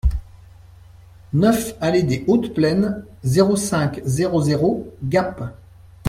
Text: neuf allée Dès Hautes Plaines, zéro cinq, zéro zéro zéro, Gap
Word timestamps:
neuf 1.31 1.75
allée 1.79 2.01
Dès 2.01 2.23
Hautes 2.25 2.55
Plaines, 2.55 3.05
zéro 3.23 3.55
cinq, 3.55 4.01
zéro 4.03 4.41
zéro 4.41 4.41
zéro, 4.41 4.95
Gap 5.03 5.53